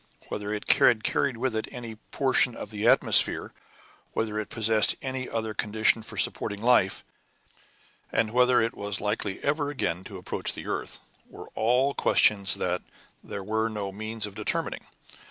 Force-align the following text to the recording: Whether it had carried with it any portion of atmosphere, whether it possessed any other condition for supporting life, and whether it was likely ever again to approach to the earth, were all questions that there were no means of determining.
Whether 0.29 0.51
it 0.51 0.67
had 0.67 1.03
carried 1.03 1.37
with 1.37 1.55
it 1.55 1.67
any 1.71 1.93
portion 1.93 2.55
of 2.55 2.73
atmosphere, 2.73 3.53
whether 4.13 4.39
it 4.39 4.49
possessed 4.49 4.95
any 4.99 5.29
other 5.29 5.53
condition 5.53 6.01
for 6.01 6.17
supporting 6.17 6.59
life, 6.59 7.03
and 8.11 8.31
whether 8.33 8.59
it 8.63 8.75
was 8.75 8.99
likely 8.99 9.39
ever 9.43 9.69
again 9.69 10.03
to 10.05 10.17
approach 10.17 10.53
to 10.53 10.55
the 10.55 10.65
earth, 10.65 10.97
were 11.29 11.49
all 11.53 11.93
questions 11.93 12.55
that 12.55 12.81
there 13.23 13.43
were 13.43 13.69
no 13.69 13.91
means 13.91 14.25
of 14.25 14.33
determining. 14.33 14.87